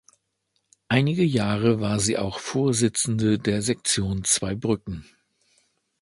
Einige 0.87 1.21
Jahre 1.23 1.79
war 1.79 1.99
sie 1.99 2.17
auch 2.17 2.39
Vorsitzende 2.39 3.37
der 3.37 3.61
Sektion 3.61 4.23
Zweibrücken. 4.23 5.05